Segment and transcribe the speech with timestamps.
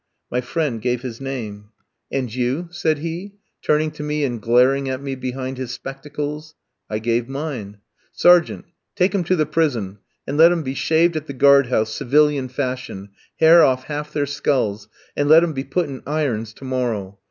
[0.31, 1.65] My friend gave his name.
[2.11, 6.55] "And you?" said he, turning to me and glaring at me behind his spectacles.
[6.89, 7.77] I gave mine.
[8.11, 8.65] "Sergeant!
[8.95, 12.49] take 'em to the prison, and let 'em be shaved at the guard house, civilian
[12.49, 13.09] fashion,
[13.39, 17.19] hair off half their skulls, and let 'em be put in irons to morrow.